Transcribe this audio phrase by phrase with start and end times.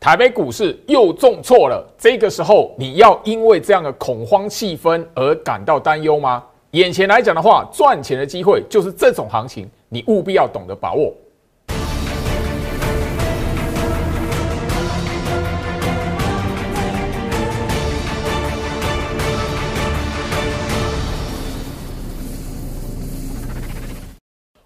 [0.00, 1.86] 台北股市又重挫了。
[1.98, 6.42] 这个时候，你要因为这样的恐慌气氛而感到担忧吗？
[6.70, 11.14] 眼前来讲的话，赚钱的机会就是这种行情，你务必要懂得把握。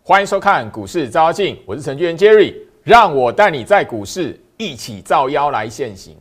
[0.01, 2.55] 欢迎收看股市照妖，我是程序员 Jerry，
[2.85, 6.17] 让我带你在股市一起造妖来现行。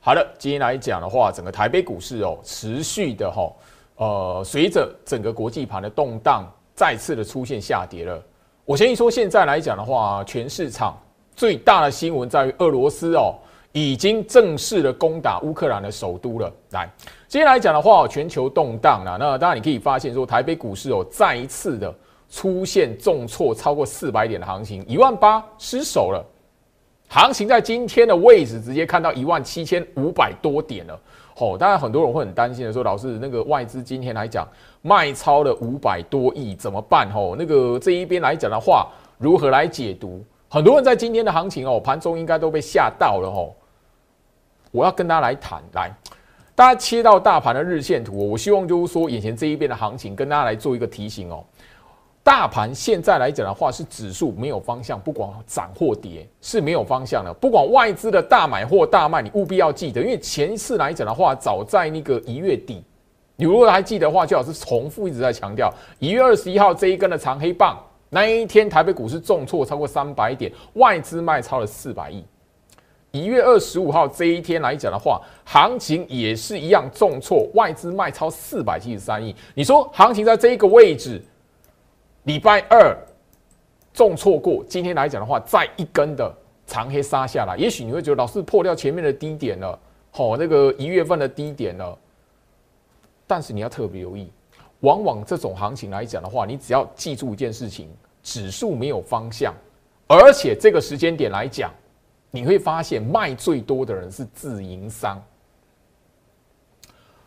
[0.00, 3.52] 好的，今天来讲的话，整个台北股市哦，持续的哈，
[3.96, 6.44] 呃，随着整个国际盘的动荡，
[6.74, 8.22] 再次的出现下跌了。
[8.64, 10.98] 我先说，现在来讲的话，全市场
[11.34, 13.34] 最大的新闻在于俄罗斯哦，
[13.72, 16.52] 已经正式的攻打乌克兰的首都了。
[16.70, 16.88] 来，
[17.28, 21.94] 今天来讲的话，全球动荡啊，那当然你可以发现说，台北股市哦，再一次的。
[22.30, 26.24] 出现重挫超过四百点的行情，一万八失守了。
[27.14, 31.00] 行情在今天的位置直接看到一万七千五百多点了。
[31.36, 34.44] 哦，当然很多人会很担心的说，老师那个外资今天来讲
[34.82, 37.08] 卖超了五百多亿怎么办？
[37.14, 40.24] 哦，那个这一边来讲的话，如何来解读？
[40.48, 43.28] 很多人在今天的行情哦，盘中应该都被吓到了。
[43.28, 43.54] 哦，
[44.72, 45.94] 我要跟大家来谈，来，
[46.56, 51.44] 大家切到大盘的日线图，我希望就是说眼前这一边的行情，跟大家来做一个提醒哦。
[52.24, 57.30] 大盘现在来讲的话，是指数没有方向，不管涨或跌是没有方向的。
[57.34, 62.82] 不管外资的大买或大卖，你务必要记得，因为前一次来讲的话，早在那个一月底，
[63.36, 72.24] 你如果还记得的话，就老是重复一直在强调，一月二十一号这一根的长黑棒，那一天台北股市重挫超过三百点，外资卖超了四百亿。
[73.10, 79.36] 一月二十五号这一天来讲的话，行情也是一样重挫，外资卖超四百七十三亿。
[79.54, 81.22] 你说行情在这一个位置？
[82.24, 82.96] 礼拜二
[83.92, 86.34] 重错过，今天来讲的话，再一根的
[86.66, 89.78] 长黑杀下来，也许你会觉得老是破掉前面的低点了，
[90.10, 91.96] 好，那个一月份的低点了。
[93.26, 94.30] 但是你要特别留意，
[94.80, 97.88] 往往这种行情来讲的话，你只要记住一件事情：
[98.22, 99.54] 指数没有方向，
[100.06, 101.70] 而且这个时间点来讲，
[102.30, 105.22] 你会发现卖最多的人是自营商，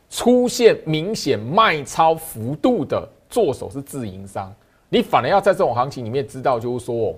[0.09, 4.53] 出现明显卖超幅度的做手是自营商。
[4.89, 7.13] 你反而要在这种行情里面知道，就是说，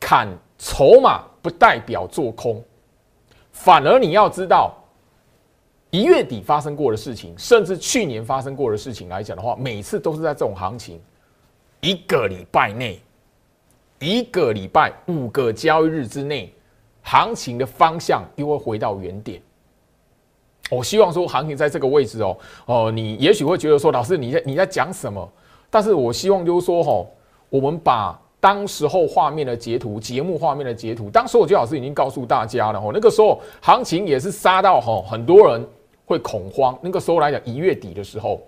[0.00, 0.28] 砍
[0.58, 2.62] 筹码不代表做空，
[3.50, 4.74] 反而你要知道，
[5.90, 10.98] 一月底发生过的事情，甚至去年发生过的事情来讲的话，每次都是在这种行情，
[11.80, 12.98] 一个礼拜内，
[13.98, 16.50] 一个礼拜五个交易日之内，
[17.02, 19.42] 行情的方向又会回到原点。
[20.70, 25.30] 我希望说，行情在这个位置哦，哦，你也许会觉得说，老师你在你在讲什么？
[25.72, 27.06] 但是我希望就是说，哈，
[27.48, 35.66] 我们把当时候画面的截图、节目画面的截图，当时我就老师已经告诉大家了，哈，那个时候行情也是杀到哈，很多人
[36.04, 36.78] 会恐慌。
[36.82, 38.42] 那个时候来讲，一月底的时候，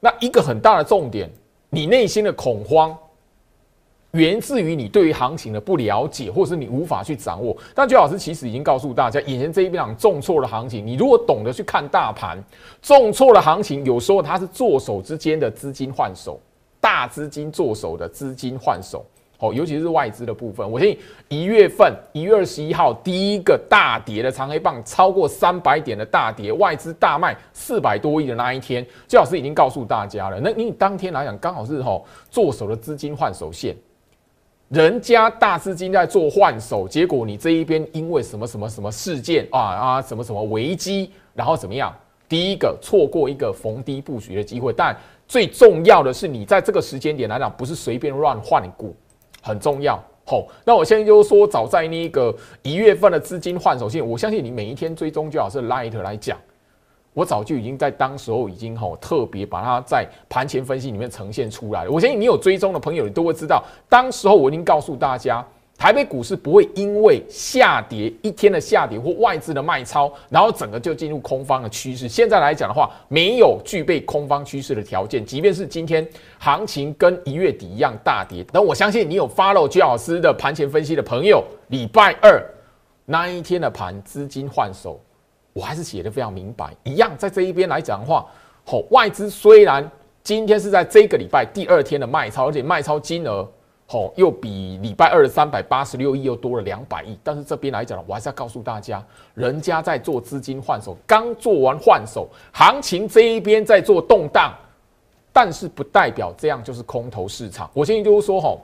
[0.00, 1.30] 那一个很大的重点，
[1.70, 2.94] 你内心的恐慌。
[4.12, 7.56] 源自于你对于行情的不了解，或是你无法去掌握。
[7.74, 12.42] 但朱老师其实已经告诉大家，眼前这一场重挫的行情，你如果懂得去看大盘，
[12.82, 16.40] 重挫的行情有时候它是做手之间的资金换手，
[16.80, 19.06] 大资金做手的资金换手，
[19.38, 20.68] 哦，尤其是外资的部分。
[20.68, 30.40] 我相信一月份一月二十一号第一个大跌的长黑棒，超过三百点的大跌，外资大卖四百多亿的那一天，朱老师已经告诉大家了。
[30.42, 33.76] 那你当天来讲，刚好是吼做手的资金换手线。
[34.70, 41.92] 人家大资金在做换手，结果你这一边因为什么什么什么事件啊啊什么什么危机，然后怎么样？
[42.28, 48.94] 第一个错过一个逢低布局的机会，但最重要的是你在这个时间点来讲，不是随便乱换股，
[49.42, 50.00] 很重要。
[50.24, 52.32] 好，那我现在就是说，早在那个
[52.62, 56.38] 一月份的资金换手线，我相信你每一天追踪就好是 Light 来讲。
[57.20, 61.90] 我早就已经在当时候已经吼特别把它在盘前分析里面呈现出来了。
[61.90, 72.08] 我相信你有追踪的朋友，你都会知道，当时候我已经告诉大家，台北股市不会因为下跌一天的下跌或外资的卖超，然后整个就进入空方的趋势。
[72.08, 75.22] 现在来讲的话，没有具备空方趋势的条件。
[75.22, 76.08] 即便是今天
[76.38, 82.42] 行情跟一月底一样大跌，但我相信你有 follow 居老师的盘前分析的朋友，礼拜二
[83.04, 84.98] 那一天的盘资金换手。
[85.52, 88.24] 我还是写的非常明白，一样在这一边来讲的话，
[88.64, 89.90] 好，外资虽然
[90.22, 93.46] 今天是在这个礼拜第二天的卖超，而且卖超金额，
[93.86, 99.04] 好，又比礼拜二的三百八十六亿又多了两百亿，但是这边来讲，我还是要告诉大家，
[99.34, 104.54] 人家在做资金换手，刚做完换手，行情这一边在做动荡，
[105.32, 107.68] 但是不代表这样就是空头市场。
[107.74, 108.60] 我建议就是说，吼，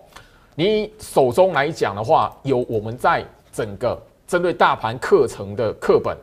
[0.55, 4.01] 你手中来讲的话，有我们在整个。
[4.27, 6.19] 针对大盘课程的课本，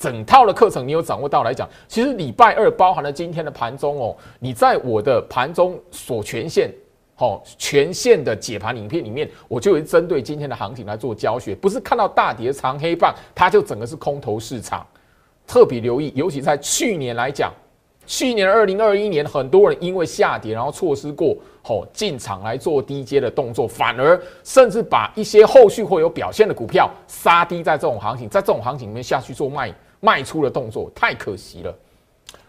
[0.00, 6.72] 整套的课程你有掌握到来讲，其实礼拜二包含了今天的盘中哦，你在我的盘中所权限。
[7.14, 11.54] 好，全线的解盘影片里面，我就会针对今天的行情来做教学。
[11.54, 14.86] 不是看到大跌长黑棒，它就整个是空头市场。
[15.46, 17.52] 特别留意，尤其在去年来讲，
[18.06, 29.70] 去年二零二一年，很多人因为下跌，然后错失过好进场来做低阶的动作，反而甚至把一些后续会有表现的股票杀低，在这种行情，在这种行情里面下去做卖
[30.00, 31.74] 卖出的动作，太可惜了。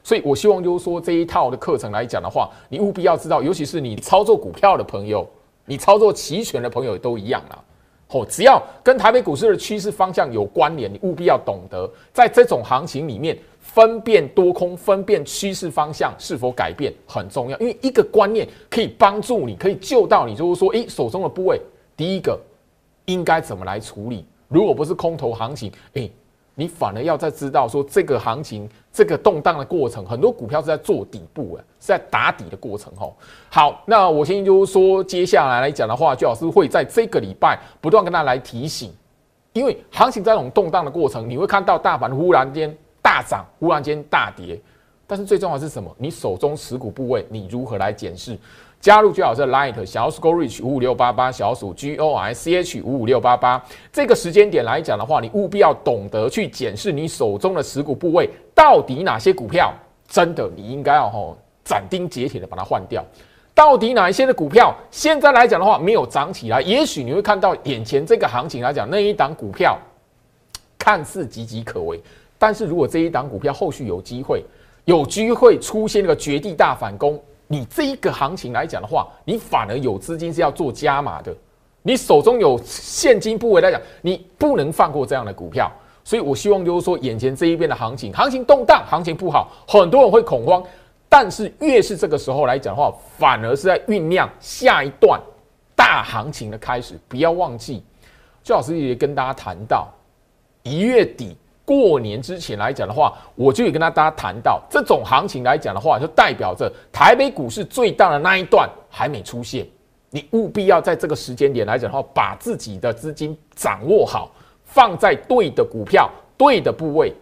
[0.03, 5.27] 所以，我希望就是说，这一套的课程来讲的话，你务必要知道，尤其是你操作股票的朋友，
[5.65, 7.63] 你操作期权的朋友都一样啊。
[8.09, 17.57] 哦，只要跟台北股市的趋势方向有关联，你务必要懂得，在这种行情里面分辨多空、分辨趋势方向是否改变很重要。
[17.59, 21.61] 因为一个观念可以帮助你，可以救到你，就是说，诶，手中的部位，
[21.95, 22.37] 第一个
[23.05, 24.25] 应该怎么来处理？
[24.47, 26.11] 如果不是空头行情，诶。
[26.55, 33.15] 你反而要再知道说这个行情这个动荡的过程，很多股票是在做底部，哎，是在打底的过程，吼。
[33.49, 38.93] 好，那我先就说，接下来来讲的话，最老师会在这个礼拜不断跟大家来提醒，
[39.53, 44.59] 因为行情在这种动荡的过程，你会看到大盘忽然间大涨，忽然间大跌，
[45.07, 45.89] 但是最重要的是什么？
[45.97, 48.37] 你手中持股部位，你如何来检视？
[48.81, 53.63] 加入最好是 Light 小鼠 Go Reach 五五六八八小鼠 G O I C H 五五六八八
[53.93, 59.71] 这个时间点来讲的话，你务必要懂得去检视你手中的持股部位，到底哪些股票
[60.07, 63.05] 真的你应该要吼斩钉截铁的把它换掉，
[63.53, 69.77] 到底哪一些的股票现在来讲的话没有涨起来，也许你会看到眼前这个行情来讲那一档股票
[70.79, 72.01] 看似岌岌可危，
[72.39, 74.43] 但是如果这一档股票后续有机会
[74.85, 77.21] 有机会出现一个绝地大反攻。
[77.51, 81.35] 你这一个行情来讲的话，你反而有资金是要做加码的，
[81.81, 85.69] 你手中有现金部位来讲，你不能放过这样的股票。
[86.01, 90.63] 所以我希望就是说，眼前这一边的行情，行情动荡，行情不好，很多人会恐慌。
[91.09, 95.19] 但是越是这个时候来讲的话，反而是在酝酿下一段
[95.75, 96.97] 大行情的开始。
[97.09, 97.83] 不要忘记，
[98.41, 99.89] 最老师也跟大家谈到
[100.63, 101.35] 一月底。
[101.71, 109.65] 过年之前来讲的话，我就有跟大家谈到，这种行情来讲的话，就代表着台北股市最大的那一段还没出现。
[110.09, 114.29] 你务必要在这个时间点来讲的话，把自己的资金掌握好，
[114.65, 117.15] 放在对的股票、对的部位，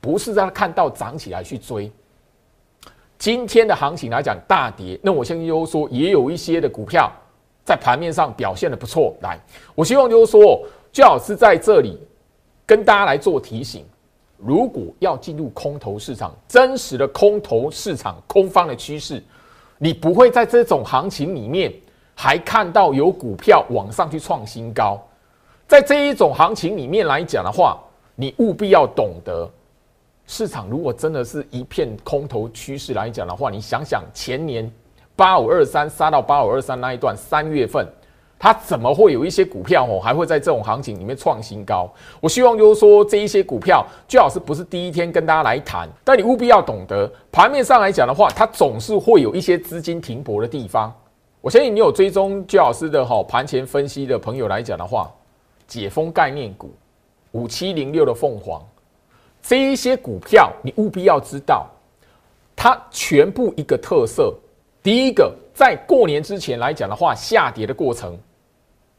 [0.00, 1.90] 不是在看到涨起来去追。
[3.18, 7.10] 今天的行情来讲大跌，那我相信就是说，也有一些的股票
[7.64, 9.12] 在盘面上表现的不错。
[9.20, 9.36] 来，
[9.74, 11.98] 我希望就是说，最好是在这里。
[12.70, 13.84] 跟大家来做提醒，
[14.36, 19.20] 如果要进入空头市场，真实的空头市场空方的趋势，
[19.76, 21.74] 你不会在这种行情里面
[22.14, 25.04] 还看到有股票往上去创新高。
[25.66, 27.76] 在这一种行情里面来讲的话，
[28.14, 29.50] 你务必要懂得，
[30.28, 34.70] 市场如果真的是一片空头趋势来讲的话，你想想前年
[35.16, 37.84] 八五二三杀到八五二三那一段三月份。
[38.42, 41.86] 它怎么会有一些股票哦，还会在这种行情里面创新高？
[42.22, 50.90] 我希望就是说，这一些股票最好是不是第一天跟大家来谈，但你务必要懂得，盘面上来讲的话，它总是会有一些资金停泊的地方。
[51.42, 55.12] 我相信你有追踪居老师的哈盘前分析的朋友来讲的话，
[55.66, 56.72] 解封概念股
[57.32, 58.58] 五七零六的凤凰，
[59.42, 61.66] 这一些股票你务必要知道，
[62.56, 64.34] 它全部一个特色，
[64.82, 68.18] 第一个在过年之前来讲的话，下跌的过程。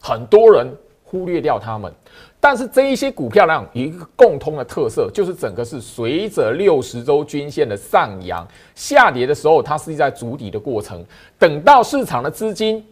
[0.02, 0.68] 很多人
[1.04, 1.94] 忽略掉它们，
[2.40, 11.06] 但是这一些股票呢，有一个共通的特色，就是整个是随着六十周均线的上扬下跌的时候，它是在筑底的过程。
[11.38, 12.84] 等到市场的资金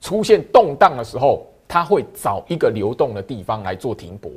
[0.00, 4.28] 出现动荡的时候，它会找一个流动的地方来做停泊。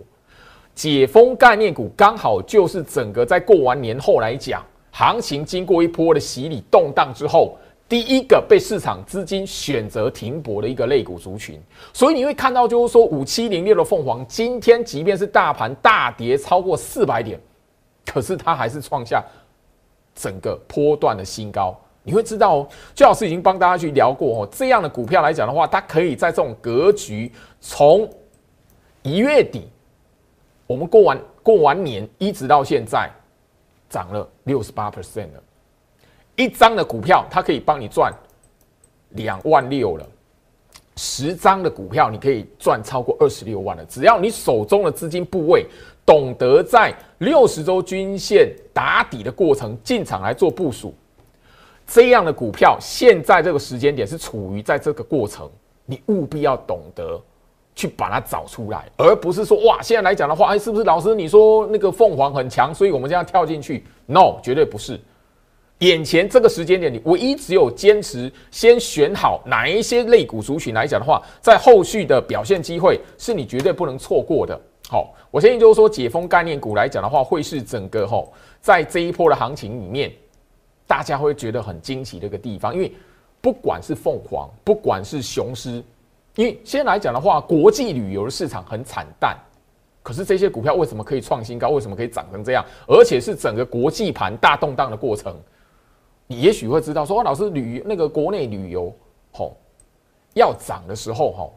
[0.75, 7.57] 解封概念股刚好就是整个在过完年后来讲，行情经过一波的洗礼动荡之后。
[7.87, 11.61] 第一个被市场资金选择停泊的一个类股族群，
[11.93, 17.39] 所以你会看到，就是说五七零六的凤凰，今天即便是大盘大跌超过四百点，
[18.03, 19.23] 可是它还是创下
[20.15, 21.79] 整个波段的新高。
[22.01, 28.09] 你会知道哦，最老师已经帮大家去聊过哦，这样的股票来讲的话，它可以在这种格局，从
[29.03, 29.69] 一月底
[30.65, 33.11] 我们过完过完年一直到现在，
[33.89, 35.43] 涨了六十八 percent 了。
[36.35, 38.13] 一张的股票，它可以帮你赚
[39.11, 40.05] 两万六了；
[40.97, 43.85] 十张的股票，你可以赚超过二十六万了。
[43.85, 45.65] 只要你手中的资金部位
[46.05, 50.93] 懂得在六十周均线打底的过程进场来做部署，
[51.87, 55.49] 这样的股票，现在这个时间点是处于在这个过程，
[55.85, 57.19] 你务必要懂得
[57.73, 64.99] 去把它找出来，而不是说哇，现在来讲的话，哎，是不是老师你说那个凤凰很强，所以我们这样跳进去？No，绝对不是。
[65.79, 74.57] 眼前这个时间点，你唯一只有坚持先选好哪一些类股族群来讲的话，在后续的表现机会是你绝对不能错过的。
[74.87, 80.09] 好，我相信就是说解封概念股来讲的话，会是整个吼在这一波的行情里面，
[80.87, 82.73] 大家会觉得很惊奇的一个地方。
[82.73, 82.89] 因为
[83.41, 85.83] 不管是凤凰，不管是雄狮，
[86.35, 89.35] 因为先来讲的话，国际旅游的市场很惨淡，
[90.01, 91.67] 可是这些股票为什么可以创新高？
[91.69, 92.63] 为什么可以涨成这样？
[92.87, 95.35] 而且是整个国际盘大动荡的过程。
[96.27, 98.91] 你也许会知道，说老师旅那个国内旅游，
[99.31, 99.55] 吼
[100.33, 101.53] 要涨的时候，吼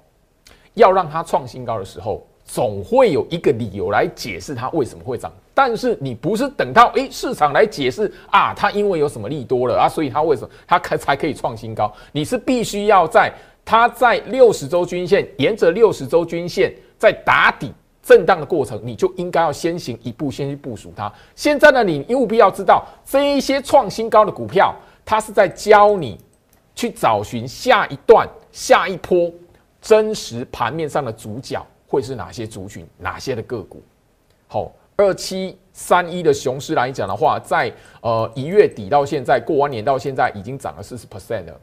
[0.75, 5.33] 要让它创新高的时候，总会有一个理由来解释它为什么会涨。
[5.55, 11.93] 但是你不是等到诶市场来解释啊，它因为有什么利多了啊，所以它为什么它可才可以创新高？
[12.13, 13.33] 你是必须要在
[13.65, 17.73] 它在六十周均线沿着六十周均线在打底。
[18.09, 21.13] 震荡的过程，你就应该要先行一步，先去部署它。
[21.35, 24.75] 现在呢，你务必要知道，这一些创新高的股票，
[25.05, 26.19] 它是在教你
[26.75, 29.31] 去找寻下一段、下一波
[29.83, 33.83] 真实盘面上的主角会是哪些族群、哪些的个股。
[34.47, 41.61] 好，二七三一的雄狮来讲的话，在呃一月底到现在，过完年到现在已经涨了四十 percent 了。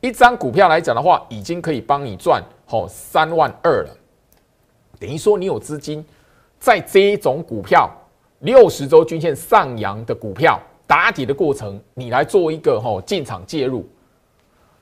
[0.00, 3.90] 一张股票来讲的话，已经可以帮你赚好三万二了。
[5.02, 6.04] 等于说，你有资金
[6.60, 7.90] 在这一种股票
[8.38, 13.84] 六十周均线上扬的股票打底的过程，你来做一个哈进场介入，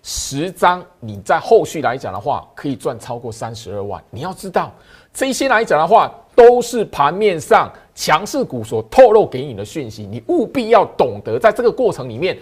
[0.03, 4.03] 十张你在后续来讲的话，可以赚超过三十二万。
[4.11, 4.71] 你要知道，
[5.11, 12.39] 这些来讲的话，都是盘面上强势股所透露给你的讯息，你务必要懂得在这个过程里面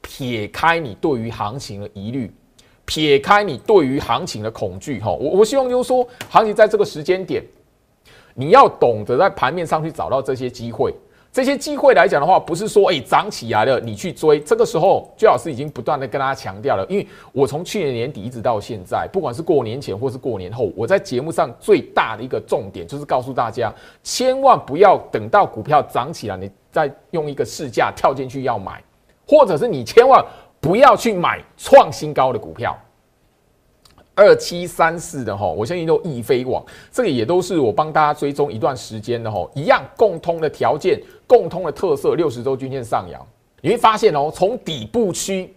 [0.00, 2.32] 撇开你对于行情的疑虑。
[2.90, 7.40] 撇开你对于行情的恐惧，哈，我我希望就是说，行情在这个时间点，
[8.34, 10.92] 你要懂得在盘面上去找到这些机会。
[11.30, 28.82] 这些机会来讲的话，不是说哎涨起来了你去追，这个时候朱老师已经不断的跟大家强调了，因为我从去年年底一直到现在，不管是过年前或是过年后，我在节目上最大的一个重点就是告诉大家，千万不要等到股票涨起来，你再用一个市价跳进去要买，
[29.28, 30.20] 或者是你千万。
[30.60, 32.78] 不要去买创新高的股票，
[34.14, 36.62] 二七三四的哈，我相信都易飞网，
[36.92, 43.26] 这个也都是我帮大家追踪一段时间的哈，一样共通的条件，共通的特色，六十周均线上扬，
[43.62, 45.50] 你会发现哦，从底部区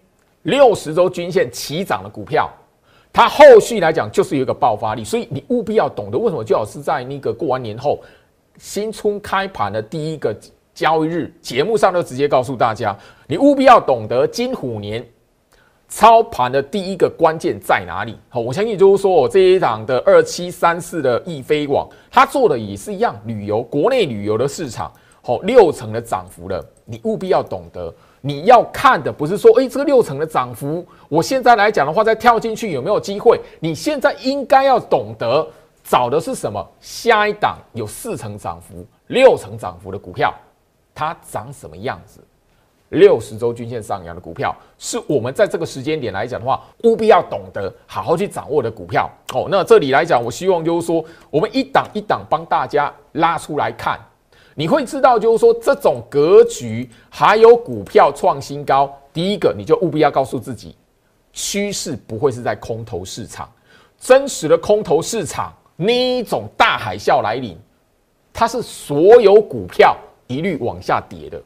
[0.44, 2.50] 六十周均线起涨的股票，
[3.12, 8.00] 它后续来讲就是有一个爆发力，所以你务必要懂得为什么最好是在那个过完年后
[8.58, 10.34] 新春开盘的第一个。
[10.76, 12.98] 交易日节目上都直接告诉大家，
[13.34, 15.04] 你务必要懂得金虎年
[15.88, 18.16] 操盘的第一个关键在哪里。
[18.30, 26.64] 好，我相信就是说我这一档的二七三四的易飞网，它做的也是一样，旅游国内旅游的市场，好六成的涨幅了。
[26.86, 33.42] 你务必要懂得，你要看的不是说，诶，这个六成的涨幅，我现在来讲的话，再跳进去有没有机会？
[33.60, 35.44] 你现在应该要懂得
[35.84, 36.64] 找的是什么？
[36.80, 40.32] 下一档有四成涨幅、六成涨幅的股票。
[40.94, 42.24] 它长什么样子？
[42.94, 49.10] 六十周均线上扬的股票，是我们在这个时间点来讲的话，务必要懂得好好去掌握的股票。
[49.34, 54.00] 哦，那这里来讲，我希望就是说，我们一档一档帮大家拉出来看，
[54.56, 58.92] 你会知道就是说，这种格局还有股票创新高。
[59.12, 60.76] 第一个，你就务必要告诉自己，
[61.32, 63.52] 趋势不会是在空头市场，
[64.00, 67.58] 真实的空头市场那一种大海啸来临，
[68.32, 69.98] 它是所有股票。
[70.26, 71.40] 一律往下跌的，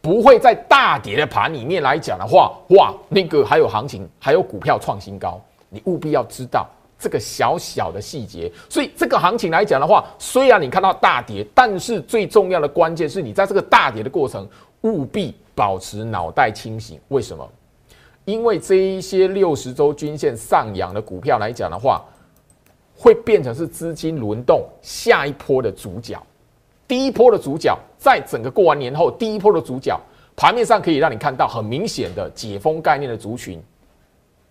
[0.00, 6.66] 不会在大跌的盘里面来讲的话，哇，那个还有行情，还有股票创新高，你务必要知道
[6.98, 8.50] 这个小小的细节。
[8.68, 14.48] 所以这个行情来讲的话，虽然你看到大跌，但是最重要的关键是你在这个大跌的过程，
[14.80, 16.98] 务必保持脑袋清醒。
[17.08, 17.46] 为什么？
[18.24, 22.02] 因为这一些六十周均线上扬的股票来讲的话，
[22.96, 26.18] 会变成是资金轮动下一波的主角。
[26.90, 29.96] 第一波的主角，在整个过完年后，第一波的主角，
[30.34, 33.62] 盘面上可以让你看到很明显的解封概念的族群。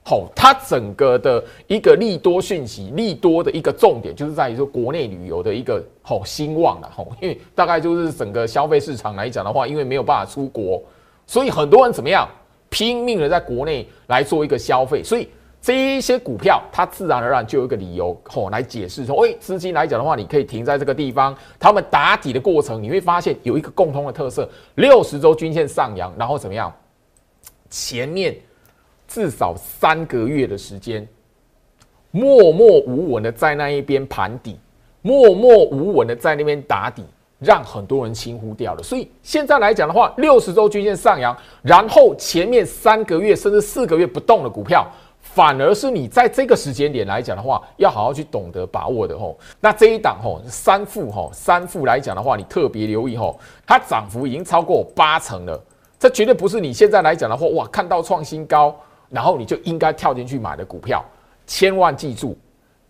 [0.06, 6.90] 吼，它整个的一个利多讯息，利多的一个重点，就是在于说国内旅游的一个好兴旺了。
[6.96, 10.82] 吼，因为大概就是整个消费市场来讲的话，因为没有办法出国，
[11.28, 12.26] 所以很多人怎么样
[12.70, 15.28] 拼命的在国内来做一个消费，所以。
[15.62, 21.36] 这一些股票，它自然而然就有一个理由吼来解释说，哎，资金来讲的话，你可以停在这个地方。
[21.60, 26.74] 他们打底的过程，你会发现有一个共通的特色：六十周均线上扬，然后怎么样？
[27.70, 28.36] 前面
[29.06, 31.06] 至少三个月的时间，
[32.12, 34.58] 默默无闻的在那一边盘底，
[35.02, 37.04] 默默无闻的在那边打底，
[37.38, 38.82] 让很多人轻忽掉了。
[38.82, 44.90] 所以现在来讲的话，六十周均线上扬，然后前面三个月甚至四个月不动的股票。
[45.32, 49.38] 反而是你在这个时间点来讲的话，要好好去懂得把握的吼。
[49.60, 55.64] 那这一档吼三副吼三副来讲的话，你特别留意吼，它涨幅已经超过八成了。
[56.00, 58.76] 这绝对不是你现在来讲的话，哇，看到创新高，
[59.10, 61.06] 然后你就应该跳进去买的股票。
[61.46, 62.36] 千万记住，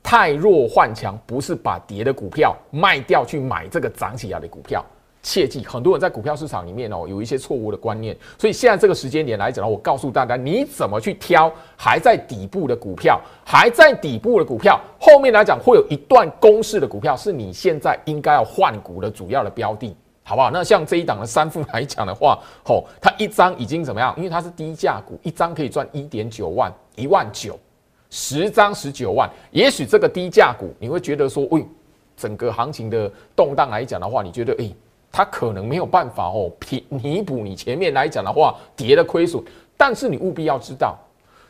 [0.02, 4.84] 太弱换强不是把跌的股票卖掉去买这个涨起来的股票。
[5.22, 8.16] 切记，很多人在股票市场里面哦，有一些错误的观念。
[8.38, 20.50] 所以现在这个时间点来讲呢，我告诉大家，你怎么去挑还在底部的股票，还在底部的股票，后面来讲会有一段公式的股票，是你现在应该要换股的主要的标的，好不好？
[20.52, 24.14] 那像这一档的三副来讲的话，吼，它一张已经怎么样？
[24.16, 27.60] 因为它是低价股，一张可以赚一点九万，一万九，
[28.10, 29.30] 十张十九万。
[29.52, 31.66] 也许这个低价股，你会觉得说，喂，
[32.16, 34.72] 整个行情的动荡来讲的话，你觉得，哎？
[35.12, 39.44] 它可能没有办法哦，弥弥补你前面来讲的话跌的亏损，
[39.76, 40.98] 但是你务必要知道，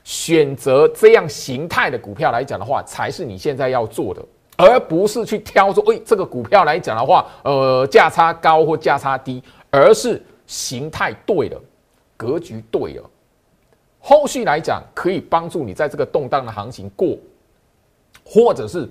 [0.03, 4.25] 选择这样形态的股票来讲的话，才是你现在要做的，
[4.57, 11.61] 而不是去挑说，哎，这个股票来讲的话，呃，价差高或价差低，而是形态对了，
[12.15, 13.03] 格局对了，
[13.99, 17.17] 后续来讲可以帮助你在这个动荡的行情过，
[18.23, 18.89] 或者是。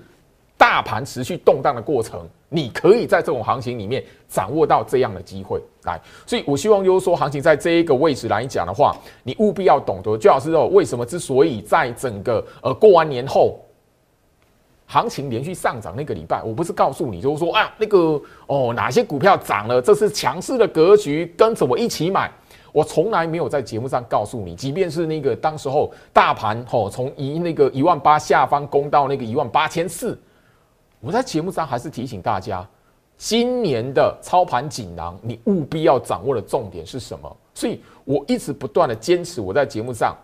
[0.58, 13.60] 大盘持续动荡的过程，你可以在这种行情里面掌握到这样的机会来，所以我希望就是说，行情在这一个位置来讲的话，你务必要懂得，最好是说，为什么之所以在整个呃过完年后，
[14.86, 22.28] 行情连续上涨那个礼拜，我不是告诉你就是说啊，那个哦哪些股票涨了，这是强势的格局，跟着我一起买。
[22.72, 30.18] 我从来没有在节目上告诉你，即便是那个当时候大盘吼从一那个一万八下方攻到那个一万八千四。
[31.00, 32.66] 我在节目上还是提醒大家，
[33.16, 37.36] 今年的操盘锦囊，你务必要掌握的重点是什么？
[37.54, 40.16] 所以我一直不断的坚持，我在节目上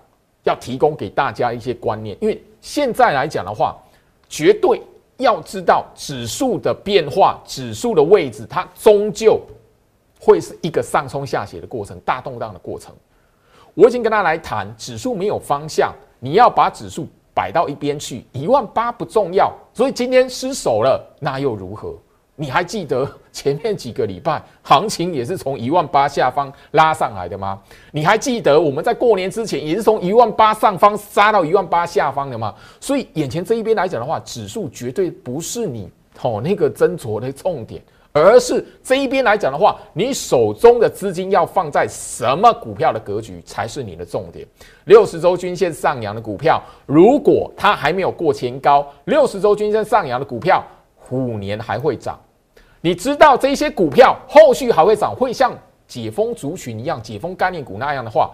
[0.42, 2.16] 要提供给大家一些观念。
[2.20, 3.76] 因为现在来讲的话，
[4.28, 4.80] 绝对
[5.18, 9.40] 要知道指数的变化，指数的位置，它终究
[10.20, 12.92] 会是一个上冲下斜的过程，大动荡的过程。
[13.74, 17.06] 我已经跟他来谈，指数没有方向，你要把指数。
[17.36, 21.94] 摆到一边去，一万八不重要，所以今天失手了，那又如何？
[22.36, 27.60] 你还记得 前面几个礼拜行情也是从一万八下方拉上来的吗？
[27.92, 32.54] 你还记得我们在过年之前也是从一万八上方杀到一万八下方的吗？
[32.80, 35.90] 所以眼前这一边来讲的话，指数绝对不是你
[36.22, 37.82] 哦那个斟酌的重点。
[38.14, 44.46] 而是这一边来讲的话，你手中的资金要放在什么股票的格局才是你的重点。
[44.84, 50.62] 六十周均线上扬的股票，如果它还没有过前高，六十周均线上扬的股票，
[50.94, 52.16] 虎年还会涨。
[52.80, 55.52] 你知道这些股票后续还会涨，会像
[55.88, 58.30] 解封族群一样，解封概念股那样的话，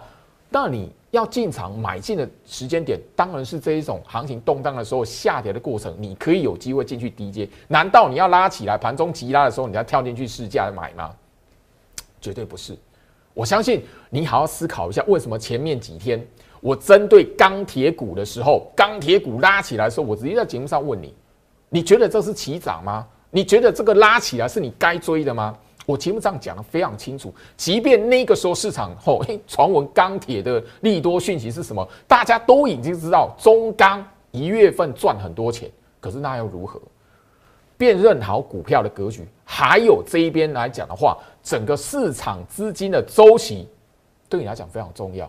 [0.51, 0.91] 那你。
[1.11, 7.45] 要进场买进的时间点，当然是这一种行情动荡的时候下跌的过程，你可以有机会进去低阶。
[7.67, 11.13] 难道你要拉起来盘中急拉的时候，你要跳进去试价买吗？
[12.21, 12.77] 绝对不是。
[13.33, 16.25] 我相信你好好思考一下，为什么前面几天
[16.61, 21.13] 我针对钢铁股的时候，钢铁股拉起来的时候，我直接在节目上问你，
[21.67, 23.05] 你觉得这是起涨吗？
[23.31, 25.57] 你觉得这个拉起来是你该追的吗？
[25.85, 36.79] 我节目上讲的非常清楚，即便那个时候市场后传闻钢铁的利多讯息是什么，大家都已经知道中钢一月份赚很多钱，可是那又如何？
[37.77, 43.67] 辨认好股票的格局，还有这一边来讲的话，整个市场资金的周期
[44.29, 45.27] 对你来讲非常重要。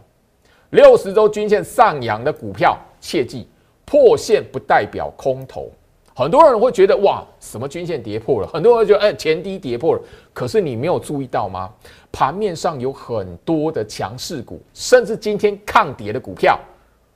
[0.68, 3.48] 六十周均线上扬的股票，切记
[3.86, 5.70] 破线不代表空头。
[6.14, 8.46] 很多人会觉得哇，什么均线跌破了？
[8.46, 10.02] 很多人觉得哎，前低跌破了。
[10.34, 11.72] 可是你没有注意到吗？
[12.12, 16.60] 盘面上有很多的强势股，甚至今天抗跌的股票，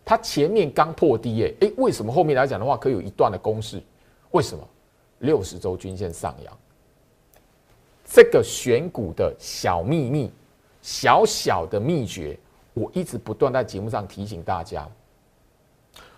[0.04, 3.82] 它前面刚破低，哎哎，为什么后面来讲的话可以有一段的攻势？
[4.30, 4.66] 为什么？
[5.18, 6.58] 六十周均线上扬，
[8.04, 10.30] 这个选股的小秘密，
[10.80, 12.38] 小小的秘诀，
[12.74, 14.86] 我一直不断在节目上提醒大家。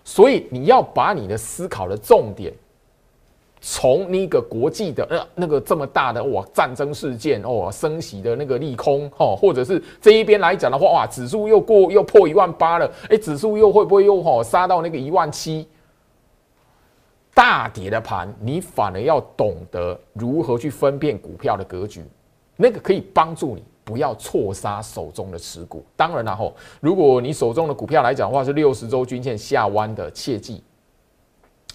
[0.04, 2.52] 所以你要把你的思考的重点。
[3.60, 15.66] 从那个国际的呃那个这么大的哇战争事件哦升息的那个利空哦，或者是这一边来讲的话哇指数又过又破一万八了，哎指数又会不会又哈杀到那个一万七？
[17.34, 22.04] 大跌的盘，你反而要懂得如何去分辨股票的格局，
[22.56, 25.84] 那个可以帮助你不要错杀手中的持股。
[25.94, 30.60] 当然了吼，如果你手中的股票来讲的话是六十周均线下弯的，切记。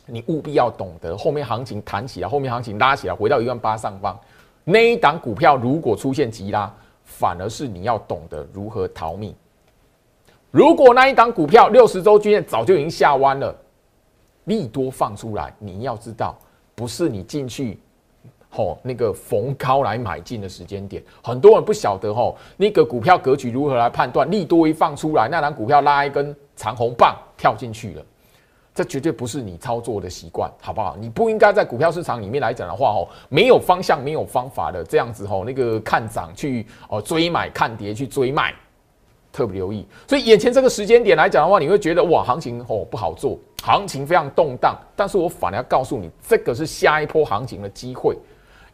[0.05, 4.19] 你务必要懂得后面行情弹起来，后面行情拉起来，回到一万八上方
[4.63, 6.71] 那一档股票，如果出现急拉，
[7.03, 9.33] 反而是你要懂得如何逃命。
[10.51, 13.55] 如果那一档股票六十周均线早就已经下弯了，
[14.45, 16.37] 利多放出来，你要知道，
[16.75, 17.79] 不是你进去。
[18.55, 24.29] 吼，那个逢高来买进的时间点，很多人不晓得吼，那个股票格局如何来判断？
[24.29, 28.05] 利多一放出来，那张股票拉一根长红棒跳进去了，
[28.75, 30.97] 这绝对不是你操作的习惯，好不好？
[30.99, 38.51] 你不应该在股票市场里面来讲的话，哦，没有方向、没有方法的这样子吼，那个看涨去哦追买，看跌去追卖，
[39.31, 39.85] 特别留意。
[40.07, 44.75] 所以眼前这个时间点来讲的话，你会觉得哇，行情哦不好做，行情非常动荡。
[44.95, 48.17] 但是我反而要告诉你，这个是下一波行情的机会。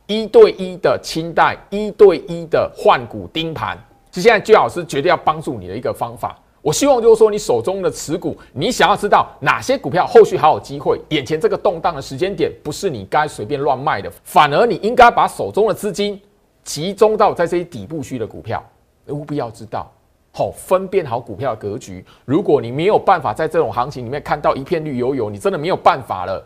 [0.08, 3.78] 一对一的清代，一对一的换股盯盘，
[4.12, 6.36] 是现在居老师绝对要帮助你的一个方法。
[6.62, 16.22] 我希望就是说，你手中的持股，你想要知道哪些股票后续还有机会，眼前这个动荡的时间点，不是你该随便乱卖的，反而你应该把手中的资金
[16.64, 18.64] 集中到在这些底部区的股票，
[19.08, 19.90] 务必要知道，
[20.34, 22.06] 好分辨好股票格局。
[22.26, 26.46] 如果你没有办法在这种行情里面看到一片绿油油，你真的没有办法了。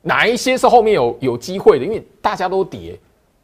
[0.00, 1.84] 哪一些是后面有有机会的？
[1.84, 2.98] 因为大家都跌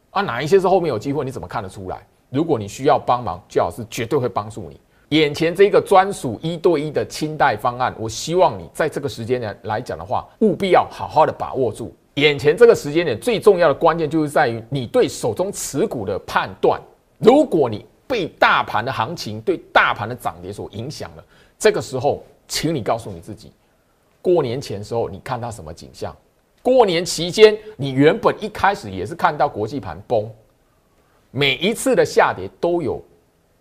[0.09, 1.23] 啊，哪一些是后面有机会？
[1.23, 2.05] 你怎么看得出来？
[2.29, 4.79] 如果你需要帮忙，最好是绝对会帮助你。
[5.11, 11.93] 眼前这个专属一对一的清代方案，我希望你在这个时间点来讲的话，务必要好好的把握住。
[12.13, 16.79] 眼前这个时间点最重要的关键就是在于你对手中持股的判断。
[17.17, 21.23] 如果你被大盘的行情对大盘的涨跌所影响了，
[21.59, 23.51] 这个时候，请你告诉你自己，
[24.21, 26.15] 过年前时候你看到什么景象？
[26.61, 30.29] 过年期间，你原本一开始也是看到国际盘崩，
[31.31, 33.01] 每一次的下跌都有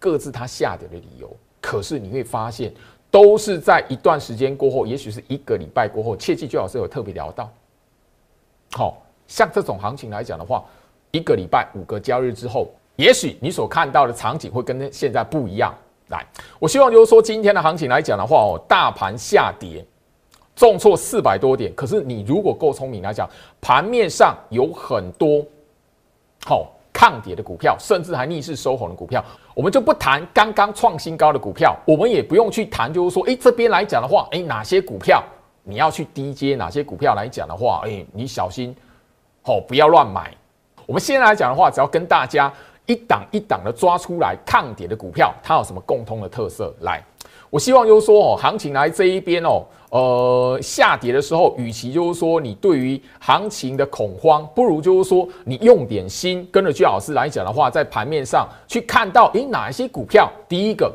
[0.00, 1.30] 各自它下跌的理由。
[1.60, 2.72] 可是你会发现，
[3.10, 7.48] 都是在一段时间过后，也许是一个礼拜过后，切记最好是有特别聊到。
[8.72, 10.64] 好像这种行情来讲的话，
[11.12, 15.72] 一个礼拜五个交易日之后，也许你所看到的场景会跟现在不一样。
[16.08, 16.26] 来，
[16.58, 19.84] 我希望就是说，今天的行情来讲的话哦，大盘下跌。
[20.56, 23.26] 重挫四百多点，可是你如果够聪明来讲，
[23.62, 25.42] 盘面上有很多
[26.44, 35.24] 好抗跌的股票，甚至还逆势收红的股票，我们就不谈刚刚创新高的股票，我们也不用去谈，就是说，哎，这边来讲的话，哎，哪些股票
[35.62, 38.76] 你要去低接，哪些股票来讲的话，哎，你小心，
[39.40, 40.30] 好，不要乱买。
[40.84, 42.52] 我们现在来讲的话，只要跟大家
[42.84, 46.70] 一档一档的抓出来抗跌的股票，它有什么共通的特色？
[46.80, 47.02] 来，
[47.48, 49.64] 我希望就是说，哦，行情来这一边哦。
[49.90, 60.94] 呃，下跌的时候，与其就是说你对于行情的恐慌，不如就是说你用点心，跟着居老师来讲的话，在盘面上去看到，诶，哪一些股票，第一个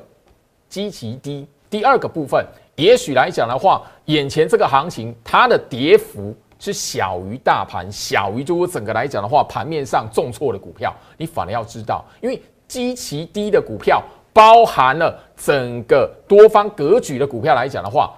[0.70, 2.46] 基期低，第二个部分，
[2.78, 18.14] 也许来讲的话，眼前这个行情它的跌幅是小于大盘，小于就是整个来讲的话，盘面上重挫的股票，你反而要知道，因为基期低的股票，包含了整个多方格局的股票来讲的话。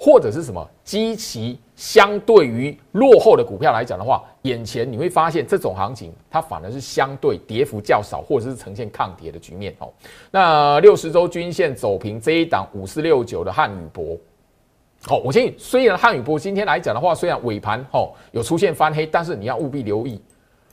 [0.00, 9.92] 或者是什么基期相对于落后的股票来讲的话，眼前你会发现这种行情它反而是相对跌幅较少，或者是呈现抗跌的局面哦。
[10.30, 14.16] 那六十周均线走平这一档五四六九的汉语博，
[15.02, 20.20] 好，我建议虽然汉语博今天来讲的话，虽然尾盘哦有出现翻黑，但是你要务必留意，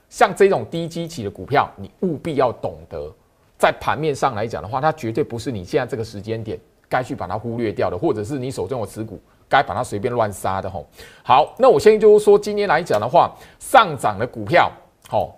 [0.08, 3.12] 像这种低基期的股票，你务必要懂得
[3.58, 6.60] 在盘面上来讲的话，它绝对不是你现在这个时间点。
[6.90, 9.20] 该去把它忽略掉的，或者是你手中有持股，
[9.50, 10.86] 该把它随便乱杀的吼。
[11.24, 14.72] 好，那我现在就是说，今天来讲的话，上涨的股票，
[15.10, 15.36] 吼，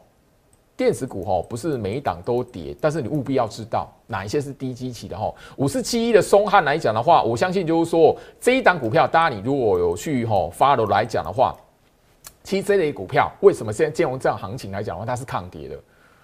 [0.76, 5.36] 电子股吼，不是每一档都跌，但是你务必要知道哪一些是低基期的吼。
[5.56, 11.56] 五四七一的松汉来讲的话，我相信就是说这一档股票，大家你如果有去吼发楼来讲的话，
[12.44, 15.76] 其实这类股票为什么现在金融这样行情来讲的话，它是抗跌的？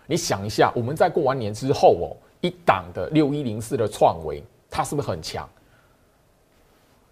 [0.05, 4.43] 你想一下，我们在过完年之后哦，一档的六一零四的创维。
[4.75, 5.47] 它是不是很强？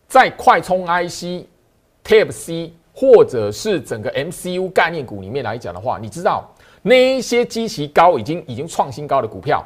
[0.08, 1.46] 在快充 IC、
[2.04, 6.50] Type C 或者是整个 MCU 概念股里面来讲的话，你知道
[6.82, 9.64] 那一些基期高、已经已经创新高的股票，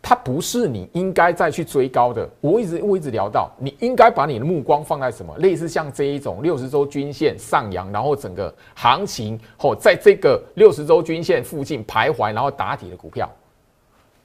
[0.00, 2.26] 它不是你应该再去追高的。
[2.40, 5.36] 我一直我一直聊到，你应该把你的目光放在什么？
[5.36, 13.30] 类似像这一种六十周均线上扬，然后整个行情或在这个六十周均线附近徘徊，然后打底的股票。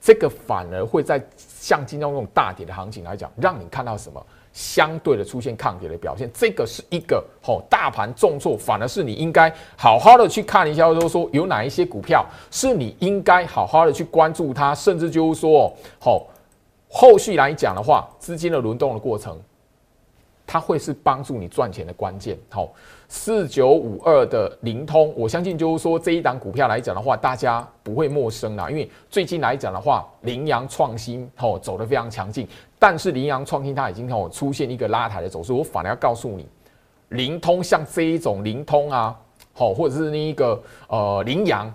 [0.02, 1.18] 这个反而会在
[1.63, 4.21] 像今天这种大跌的行情来讲，让你看到什么
[4.52, 6.30] 相对的出现抗跌的表现。
[6.34, 16.28] 这个是一个吼大盘重挫，反而是你应该好好的去看一下，就是说有哪一些股票是你应该好好的去关注它，甚至就是说吼
[16.89, 19.39] 后续来讲的话，资金的轮动的过程，
[20.45, 22.38] 它会是帮助你赚钱的关键。
[22.49, 22.67] 好，
[23.15, 32.47] 四九五二的灵通，我相信就是说这一档股票来讲的话，大家不会陌生啦，因为最近来讲的话，羚羊创新哦走得非常强劲，
[32.80, 36.47] 但是羚羊创新它已经哦出现一个拉抬的走势，我反而要告诉你，
[37.10, 39.15] 灵通像这一种灵通啊，
[39.54, 41.71] 好或者是那一个呃羚羊，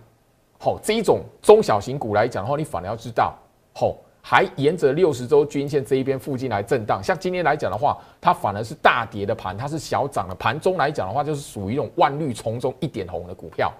[0.59, 3.33] 好这一种中小型股来讲的话，你反而要知道，
[3.73, 3.95] 好。
[4.31, 13.73] 还沿着六十周均线这一边附近来震荡，像今天来讲的话，它反而是大跌的盘，它是小涨的盘中来讲的话，就是属于一种万绿丛中一点红的股票。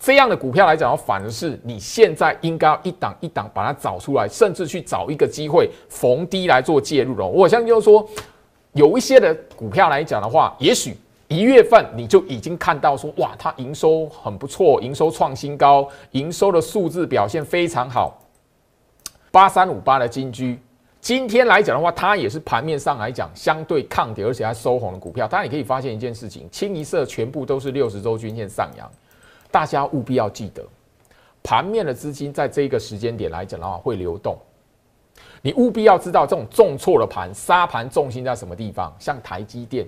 [0.00, 7.26] 这样的股票来讲的话，反而是你现在应该一档一档把它找出来，甚至去找一个机会逢低来做介入了。
[7.26, 8.08] 我相信就是说，
[8.72, 10.96] 有一些的股票来讲的话，也许
[11.28, 18.18] 一月份你就已经看到说，哇，它营收很不错，营收创新高，营收的数字表现非常好。
[19.32, 20.60] 八三五八的金居，
[21.00, 25.26] 今天来讲的话，它也是盘面上来讲相对抗跌，而且还收红的股票。
[25.26, 28.88] 当然，你可以发现一件事情，清一色全部都是六十周均线上扬。
[29.50, 30.62] 大家务必要记得，
[31.42, 34.36] 盘面的资金在这个时间点来讲的话会流动。
[35.40, 38.94] 你务必要知道，这种重挫的盘，杀盘重心在什么地方？
[38.98, 39.86] 像台积电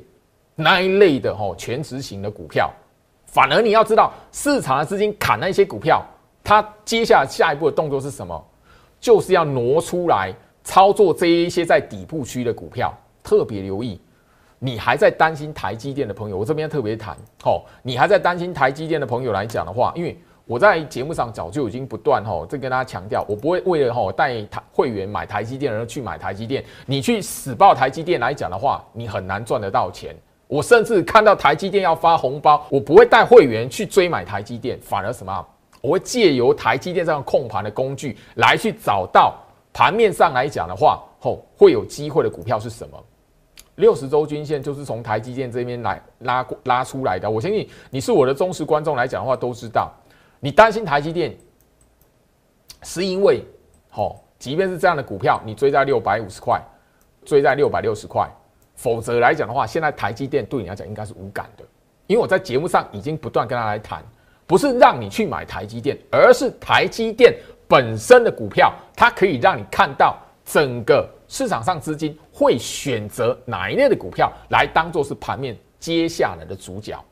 [0.54, 2.72] 那一类的吼全值型的股票，
[3.26, 6.02] 反而你要知道，市场的资金砍那些股票，
[6.42, 8.42] 它接下来下一步的动作是什么？
[9.05, 12.90] 就是要挪出来操作这一些在底部区的股票，
[13.23, 14.01] 特别留意。
[14.59, 17.14] 你还在担心台积电的朋友，我这边特别谈
[17.45, 17.61] 哦。
[17.83, 26.64] 你还在担心台积电的朋友来讲的话，因为我在节目上早就已经不断吼，这跟大家强调，我不会为了吼带台会员买台积电而去买台积电。
[26.87, 30.17] 你去死报台积电来讲的话，你很难赚得到钱。
[30.47, 35.47] 我甚至看到台积电要发红包，我不会带会员去追买台积电，反而什么？
[35.85, 39.35] 我会借由台积电这样控盘的工具来去找到
[39.70, 42.99] 盘面上来讲的话，吼会有机会的股票是什么？
[43.75, 47.31] 六十周均线就是从台积电这边来拉拉出来的。
[47.31, 49.92] 我相信你是我的忠实观众来讲的话，都知道
[50.40, 51.37] 你担心台积电，
[52.83, 53.44] 是因为
[53.90, 56.59] 吼，即便是这样的股票，你追在六百五十块，
[57.27, 58.27] 追在六百六十块，
[58.75, 61.64] 否则来讲的话，现在台积电对你来讲应该是无感的，
[62.07, 64.03] 因为我在节目上已经不断跟他来谈。
[64.46, 67.35] 不是让你去买台积电，而是台积电
[67.66, 77.02] 本身的股票，它可以让你看到整个市场上资金会选择哪一类的股票来当做是盘面接下来的主角。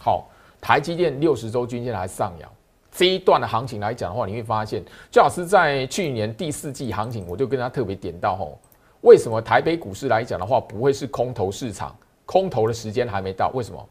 [0.00, 2.50] 好，台积电六十周均线还上扬，
[2.90, 8.58] 这一段的行情来讲的话，你会发现，最好是在去年第四季行情，我就跟他特别点到吼，
[9.02, 11.94] 为什么台北股市来讲的话不会是空头市场？
[12.24, 13.88] 空头的时间还没到，为什么？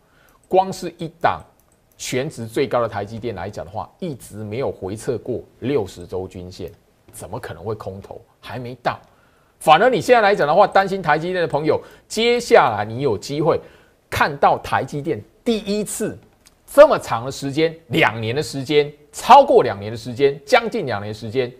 [0.48, 1.40] 光是一档。
[2.02, 6.72] 全值最高的台积电来讲的话，一直没有回撤过六十周均线，
[7.12, 8.20] 怎么可能会空头？
[8.40, 9.00] 还没到。
[9.60, 13.62] 反而你现在来讲的话，担心台积电的朋友，接下来你有机会
[14.10, 16.18] 看到台积电第一次
[16.66, 21.54] 这么长的时间，两年的时间，超过两年的时间，将近两年时间，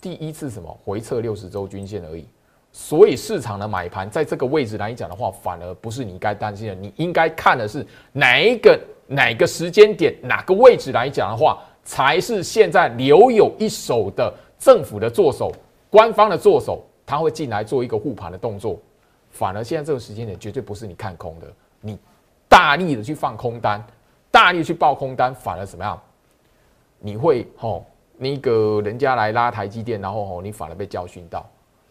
[0.00, 2.26] 第一次什么回撤六十周均线而已。
[2.76, 8.78] 所以市场的买盘在这个位置来讲的话，反而不是你该担心的，你应该看的是哪一个。
[9.06, 15.52] 哪个时间点、哪个位置来讲的话，才是现在留有一手的政府的做手、
[15.90, 18.80] 官方的做手，他会进来做一个护盘的动作。
[19.28, 21.46] 反而现在这个时间点，绝对不是你看空的，
[21.82, 21.98] 你
[22.48, 23.84] 大力的去放空单、
[24.30, 26.00] 大力去爆空单，反而怎么样？
[26.98, 27.84] 你会吼
[28.16, 31.44] 那个人家来拉台积电，然后吼你反而被教训到。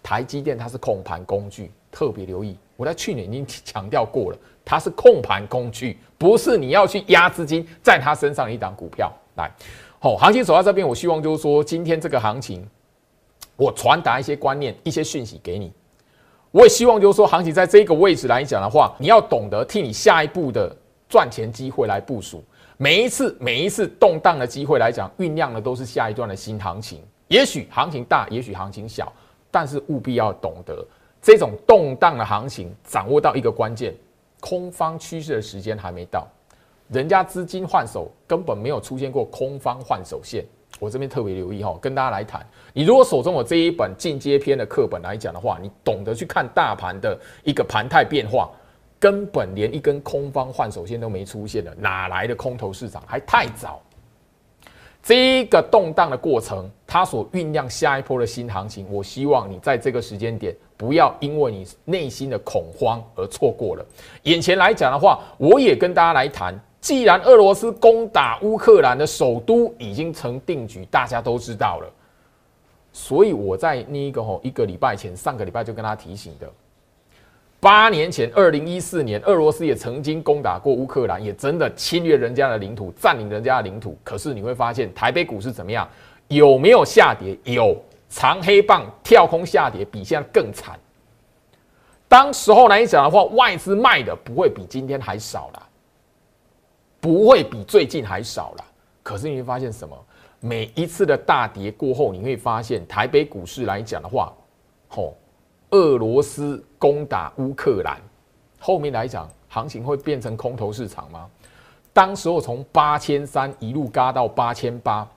[0.03, 2.55] 台积电它是控盘工具，特别留意。
[2.75, 4.37] 我在去年已经强调过了。
[4.65, 9.11] 它是控盘工具，不是你要去压资金在它身上的一档股票。
[9.35, 9.51] 来，
[9.99, 12.65] 好，行情走到这边，我希望就是说，今天这个行情，
[13.57, 15.73] 我传达一些观念、一些讯息给你。
[16.51, 20.73] 我也希望就是说，行情在这个位置来讲的话，你要懂得替你下一步的
[21.09, 22.41] 赚钱机会来部署。
[22.77, 27.03] 每一次、每一次动荡的机会来讲，酝酿的都是下一段的新行情。
[27.27, 29.11] 也许行情大，也许行情小，
[29.53, 30.83] 但是务必要懂得
[31.21, 33.93] 这种动荡的行情，掌握到一个关键。
[34.39, 36.27] 空方趋势的时间还没到，
[36.89, 40.43] 人家资金换手根本没有出现过空方换手线。
[40.79, 42.43] 我这边特别留意哈，跟大家来谈。
[42.73, 48.49] 你如果手中有这一本进阶篇的课本来讲的话，你懂得去看大盘的一个盘态变化，
[48.99, 53.03] 根本连一根空方换手线都没出现的，哪来的空头市场？
[53.05, 53.82] 还太早。
[55.03, 63.85] 这个动荡的过程，它所酝酿下一波的新行情，我希望你在这个时间点不要因为你内心的恐慌而错过了。
[64.23, 71.89] 眼前来讲的话，我也跟大家来谈，既然俄罗斯攻打乌克兰的首都已经成定局，大家都知道了，
[72.93, 76.49] 所以我在那一个吼一个礼拜前，上个礼拜就跟他提醒的，
[77.63, 83.97] 八年前，二零一四年，俄罗斯也曾经攻打过乌克兰，也真的侵略人家的领土，占领人家的领土。
[84.03, 85.87] 可是你会发现，台北股市怎么样？
[86.27, 87.37] 有没有下跌？
[87.45, 87.73] 有，
[88.09, 90.77] 长黑棒跳空下跌，比现在更惨。
[92.09, 95.67] 当时候来讲的话，外资卖的不会比今天还少了，
[96.99, 98.65] 不会比最近还少了。
[99.01, 99.97] 可是你会发现什么？
[100.41, 104.33] 每一次的大跌过后，你会发现台北股市来讲的话，
[104.89, 105.15] 吼。
[105.73, 107.99] 俄罗斯攻打乌克兰，
[108.59, 111.27] 后面来讲，行情会变成空头市场吗？
[111.91, 115.07] 当时候从八千三一路嘎到八千八，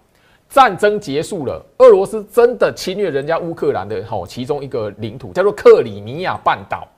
[0.48, 6.88] 战争结束了，俄罗斯真的侵略人家乌克兰的吼其中一个领土，叫做克里米亚半岛。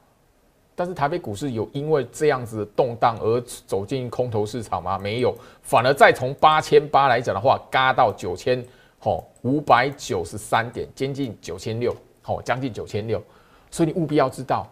[0.77, 4.97] 但是台北股市有因为这样子动荡而走进空头市场吗？
[4.97, 8.64] 没有，反而再从八千八来讲的话，嘎到九千
[9.01, 11.92] 吼五百九十三点，接近九千六，
[12.23, 13.21] 吼将近九千六。
[13.70, 14.66] 所以你务必要知道，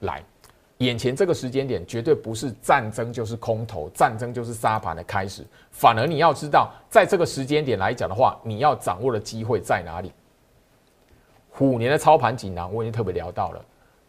[0.00, 0.22] 来，
[0.78, 5.44] 眼前这个时间点绝对不是战争就是空头，战争就是沙盘的开始。
[5.70, 10.12] 反而你要知道，在这个时间点来讲的话，你要掌握的机会在哪里？
[11.50, 13.64] 虎年的操盘锦囊我已经特别聊到了，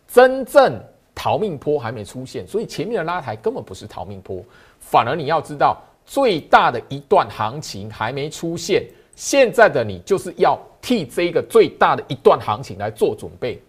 [0.07, 0.79] 真正
[1.13, 4.41] 逃命坡还没出现，所以前面的拉抬根本不是逃命坡。
[4.79, 13.62] 反而你要知道，最大的一段行情还没出现，现在的你就是要替这个最大的一段行情来做准备。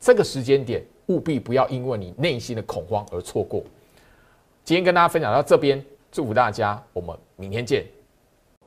[0.00, 3.62] 这个时间点务必不要因为你内心的恐慌而错过。
[4.64, 7.84] 今天跟大家分享到这边，祝福大家，我们明天见。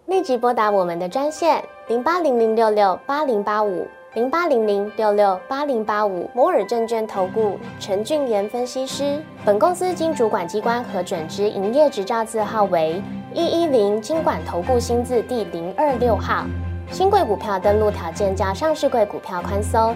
[0.08, 9.22] 立即拨打我们的专线零八零零六六八零八五零八零零六六八零八五摩尔证券投顾陈俊言分析师。
[9.46, 13.02] 本公司经主管机关核准之营业执照字号为
[13.34, 16.46] 一一零金管投顾新字第零二六号。
[16.91, 19.96] 新贵股票登录条件较上市贵股票宽松。